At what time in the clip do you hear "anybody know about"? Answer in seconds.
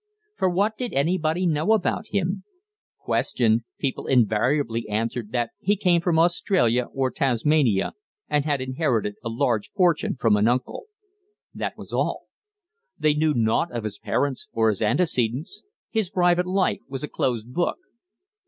0.93-2.07